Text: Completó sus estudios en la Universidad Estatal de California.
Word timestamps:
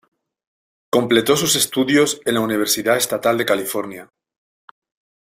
Completó 0.89 1.37
sus 1.37 1.55
estudios 1.55 2.21
en 2.25 2.33
la 2.33 2.39
Universidad 2.39 2.97
Estatal 2.97 3.37
de 3.37 3.45
California. 3.45 4.09